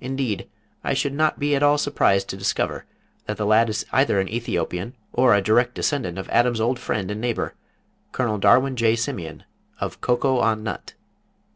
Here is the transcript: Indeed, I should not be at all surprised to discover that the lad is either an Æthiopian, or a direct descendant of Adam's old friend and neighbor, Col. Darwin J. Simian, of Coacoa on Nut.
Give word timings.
Indeed, 0.00 0.48
I 0.82 0.94
should 0.94 1.12
not 1.14 1.38
be 1.38 1.54
at 1.54 1.62
all 1.62 1.78
surprised 1.78 2.28
to 2.30 2.36
discover 2.36 2.86
that 3.26 3.36
the 3.36 3.46
lad 3.46 3.70
is 3.70 3.86
either 3.92 4.18
an 4.18 4.26
Æthiopian, 4.26 4.94
or 5.12 5.32
a 5.32 5.40
direct 5.40 5.74
descendant 5.76 6.18
of 6.18 6.28
Adam's 6.30 6.60
old 6.60 6.80
friend 6.80 7.08
and 7.08 7.20
neighbor, 7.20 7.54
Col. 8.10 8.38
Darwin 8.38 8.74
J. 8.74 8.96
Simian, 8.96 9.44
of 9.80 10.00
Coacoa 10.00 10.40
on 10.42 10.64
Nut. 10.64 10.94